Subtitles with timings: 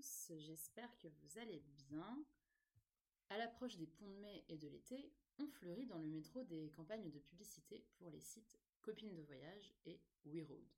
[0.00, 2.24] j'espère que vous allez bien.
[3.30, 6.70] À l'approche des ponts de mai et de l'été, on fleurit dans le métro des
[6.70, 10.68] campagnes de publicité pour les sites Copines de voyage et WeRoad.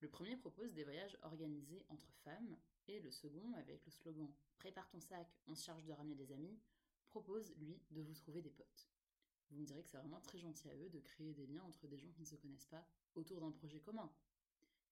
[0.00, 4.88] Le premier propose des voyages organisés entre femmes et le second, avec le slogan Prépare
[4.88, 6.60] ton sac, on se charge de ramener des amis,
[7.08, 8.88] propose, lui, de vous trouver des potes.
[9.50, 11.86] Vous me direz que c'est vraiment très gentil à eux de créer des liens entre
[11.86, 14.12] des gens qui ne se connaissent pas autour d'un projet commun,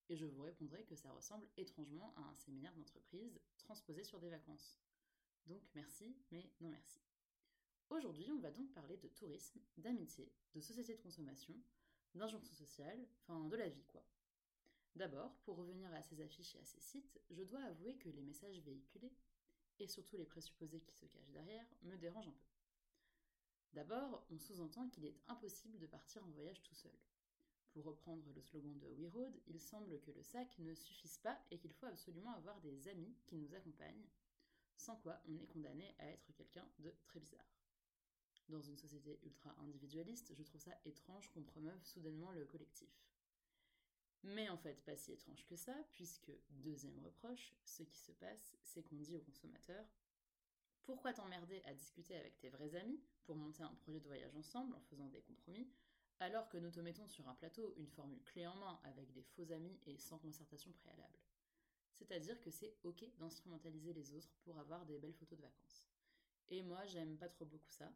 [0.09, 4.29] et je vous répondrai que ça ressemble étrangement à un séminaire d'entreprise transposé sur des
[4.29, 4.79] vacances.
[5.47, 6.99] Donc merci, mais non merci.
[7.89, 11.55] Aujourd'hui, on va donc parler de tourisme, d'amitié, de société de consommation,
[12.15, 14.03] d'injonction sociale, enfin de la vie quoi.
[14.95, 18.21] D'abord, pour revenir à ces affiches et à ces sites, je dois avouer que les
[18.21, 19.13] messages véhiculés,
[19.79, 22.55] et surtout les présupposés qui se cachent derrière, me dérangent un peu.
[23.73, 26.97] D'abord, on sous-entend qu'il est impossible de partir en voyage tout seul.
[27.75, 31.37] Pour reprendre le slogan de We Road, il semble que le sac ne suffise pas
[31.51, 34.07] et qu'il faut absolument avoir des amis qui nous accompagnent,
[34.77, 37.59] sans quoi on est condamné à être quelqu'un de très bizarre.
[38.47, 42.87] Dans une société ultra individualiste, je trouve ça étrange qu'on promeuve soudainement le collectif.
[44.23, 48.55] Mais en fait, pas si étrange que ça, puisque, deuxième reproche, ce qui se passe,
[48.61, 49.85] c'est qu'on dit aux consommateurs
[50.85, 54.73] Pourquoi t'emmerder à discuter avec tes vrais amis pour monter un projet de voyage ensemble
[54.75, 55.67] en faisant des compromis?
[56.19, 59.23] Alors que nous te mettons sur un plateau une formule clé en main avec des
[59.23, 61.19] faux amis et sans concertation préalable.
[61.93, 65.87] C'est-à-dire que c'est ok d'instrumentaliser les autres pour avoir des belles photos de vacances.
[66.49, 67.91] Et moi, j'aime pas trop beaucoup ça.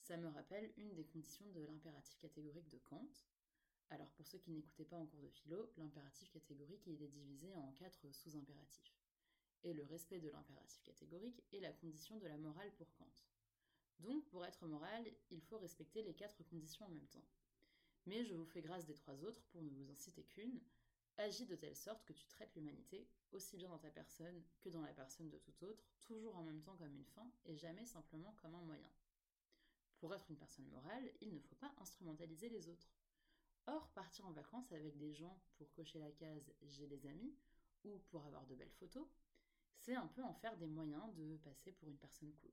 [0.00, 3.10] Ça me rappelle une des conditions de l'impératif catégorique de Kant.
[3.90, 7.54] Alors pour ceux qui n'écoutaient pas en cours de philo, l'impératif catégorique il est divisé
[7.56, 9.02] en quatre sous-impératifs.
[9.62, 13.04] Et le respect de l'impératif catégorique est la condition de la morale pour Kant.
[14.00, 17.24] Donc pour être moral, il faut respecter les quatre conditions en même temps
[18.06, 20.60] mais je vous fais grâce des trois autres pour ne vous en citer qu'une.
[21.18, 24.82] Agis de telle sorte que tu traites l'humanité, aussi bien dans ta personne que dans
[24.82, 28.36] la personne de tout autre, toujours en même temps comme une fin et jamais simplement
[28.42, 28.90] comme un moyen.
[29.98, 32.92] Pour être une personne morale, il ne faut pas instrumentaliser les autres.
[33.66, 37.34] Or, partir en vacances avec des gens pour cocher la case j'ai des amis
[37.84, 39.08] ou pour avoir de belles photos,
[39.78, 42.52] c'est un peu en faire des moyens de passer pour une personne cool.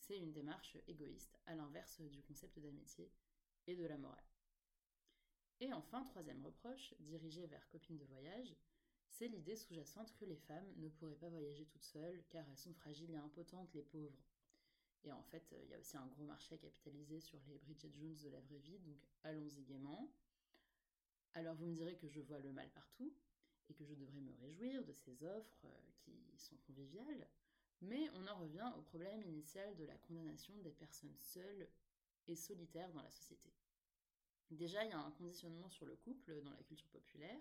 [0.00, 3.12] C'est une démarche égoïste, à l'inverse du concept d'amitié
[3.66, 4.24] et de la morale.
[5.60, 8.56] Et enfin, troisième reproche, dirigé vers copines de voyage,
[9.08, 12.72] c'est l'idée sous-jacente que les femmes ne pourraient pas voyager toutes seules car elles sont
[12.72, 14.24] fragiles et impotentes, les pauvres.
[15.04, 18.16] Et en fait, il y a aussi un gros marché capitalisé sur les Bridget Jones
[18.16, 20.12] de la vraie vie, donc allons-y gaiement.
[21.34, 23.14] Alors vous me direz que je vois le mal partout
[23.68, 27.28] et que je devrais me réjouir de ces offres euh, qui sont conviviales,
[27.80, 31.68] mais on en revient au problème initial de la condamnation des personnes seules
[32.26, 33.52] et solitaires dans la société.
[34.50, 37.40] Déjà, il y a un conditionnement sur le couple dans la culture populaire,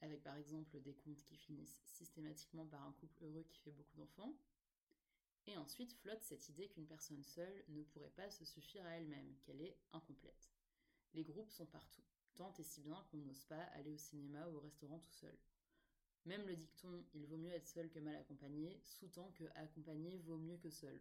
[0.00, 3.96] avec par exemple des contes qui finissent systématiquement par un couple heureux qui fait beaucoup
[3.96, 4.34] d'enfants.
[5.46, 9.36] Et ensuite flotte cette idée qu'une personne seule ne pourrait pas se suffire à elle-même,
[9.44, 10.50] qu'elle est incomplète.
[11.14, 12.02] Les groupes sont partout,
[12.36, 15.36] tant et si bien qu'on n'ose pas aller au cinéma ou au restaurant tout seul.
[16.24, 20.38] Même le dicton il vaut mieux être seul que mal accompagné sous-tend que accompagné vaut
[20.38, 21.00] mieux que seul.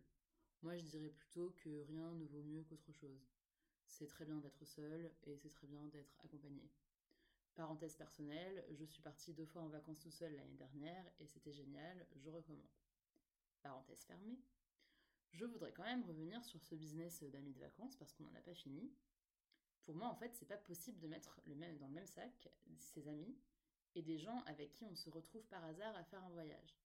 [0.61, 3.27] Moi je dirais plutôt que rien ne vaut mieux qu'autre chose
[3.91, 6.69] c'est très bien d'être seul et c'est très bien d'être accompagné.
[7.55, 11.51] Parenthèse personnelle, je suis partie deux fois en vacances tout seul l'année dernière et c'était
[11.51, 12.65] génial, je recommande.
[13.61, 14.39] Parenthèse fermée.
[15.31, 18.41] Je voudrais quand même revenir sur ce business d'amis de vacances parce qu'on n'en a
[18.41, 18.91] pas fini.
[19.83, 22.49] Pour moi, en fait, c'est pas possible de mettre le même, dans le même sac
[22.79, 23.35] ses amis
[23.95, 26.77] et des gens avec qui on se retrouve par hasard à faire un voyage.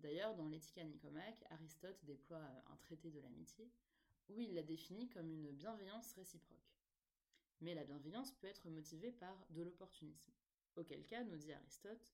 [0.00, 3.70] D'ailleurs, dans l'Éthique Nicomaque, Aristote déploie un traité de l'amitié
[4.28, 6.58] où il la définit comme une bienveillance réciproque.
[7.60, 10.32] Mais la bienveillance peut être motivée par de l'opportunisme,
[10.76, 12.06] auquel cas, nous dit Aristote,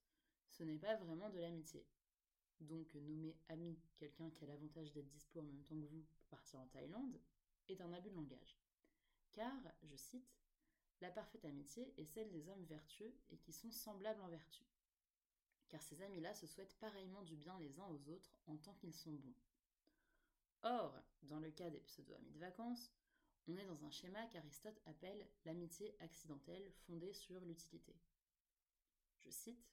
[0.47, 1.85] ce n'est pas vraiment de l'amitié.
[2.59, 6.23] Donc nommer ami quelqu'un qui a l'avantage d'être dispo en même temps que vous pour
[6.29, 7.19] partir en Thaïlande
[7.69, 8.59] est un abus de langage.
[9.31, 10.40] Car, je cite,
[11.01, 14.63] la parfaite amitié est celle des hommes vertueux et qui sont semblables en vertu.
[15.67, 18.93] Car ces amis-là se souhaitent pareillement du bien les uns aux autres en tant qu'ils
[18.93, 19.35] sont bons.
[20.63, 22.91] Or, dans le cas des pseudo-amis de vacances,
[23.47, 27.95] on est dans un schéma qu'Aristote appelle l'amitié accidentelle fondée sur l'utilité.
[29.19, 29.71] Je cite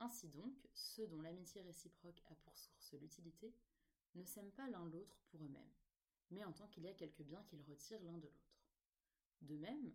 [0.00, 3.54] Ainsi donc, ceux dont l'amitié réciproque a pour source l'utilité
[4.16, 5.74] ne s'aiment pas l'un l'autre pour eux-mêmes,
[6.30, 8.56] mais en tant qu'il y a quelque bien qu'ils retirent l'un de l'autre.
[9.42, 9.94] De même,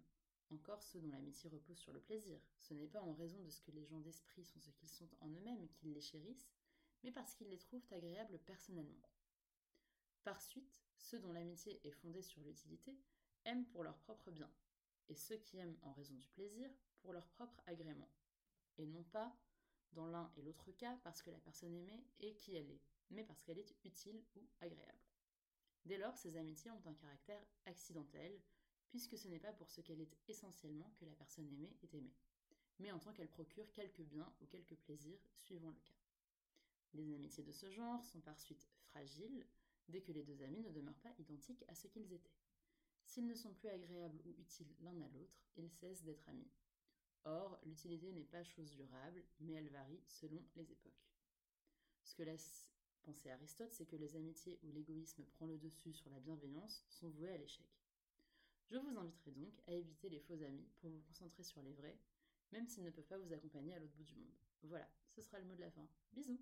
[0.51, 3.61] encore ceux dont l'amitié repose sur le plaisir, ce n'est pas en raison de ce
[3.61, 6.49] que les gens d'esprit sont ce qu'ils sont en eux-mêmes qu'ils les chérissent,
[7.03, 9.09] mais parce qu'ils les trouvent agréables personnellement.
[10.23, 12.97] Par suite, ceux dont l'amitié est fondée sur l'utilité
[13.45, 14.51] aiment pour leur propre bien,
[15.07, 16.69] et ceux qui aiment en raison du plaisir
[16.99, 18.09] pour leur propre agrément,
[18.77, 19.35] et non pas
[19.91, 22.81] dans l'un et l'autre cas parce que la personne aimée est qui elle est,
[23.11, 24.99] mais parce qu'elle est utile ou agréable.
[25.85, 28.41] Dès lors, ces amitiés ont un caractère accidentel,
[28.89, 32.15] puisque ce n'est pas pour ce qu'elle est essentiellement que la personne aimée est aimée,
[32.79, 35.95] mais en tant qu'elle procure quelques biens ou quelques plaisirs, suivant le cas.
[36.93, 39.45] Les amitiés de ce genre sont par suite fragiles,
[39.89, 42.37] dès que les deux amis ne demeurent pas identiques à ce qu'ils étaient.
[43.05, 46.51] S'ils ne sont plus agréables ou utiles l'un à l'autre, ils cessent d'être amis.
[47.25, 51.11] Or, l'utilité n'est pas chose durable, mais elle varie selon les époques.
[52.03, 52.65] Ce que laisse
[53.01, 57.09] penser Aristote, c'est que les amitiés où l'égoïsme prend le dessus sur la bienveillance sont
[57.09, 57.67] vouées à l'échec.
[58.67, 61.99] Je vous inviterai donc à éviter les faux amis pour vous concentrer sur les vrais,
[62.51, 64.33] même s'ils ne peuvent pas vous accompagner à l'autre bout du monde.
[64.63, 65.87] Voilà, ce sera le mot de la fin.
[66.13, 66.41] Bisous